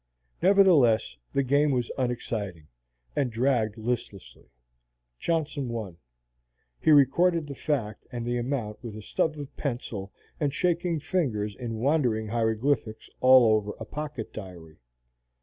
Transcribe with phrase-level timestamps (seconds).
[0.41, 2.67] Nevertheless, the game was unexciting,
[3.15, 4.47] and dragged listlessly.
[5.19, 5.97] Johnson won.
[6.79, 11.55] He recorded the fact and the amount with a stub of pencil and shaking fingers
[11.55, 14.77] in wandering hieroglyphics all over a pocket diary.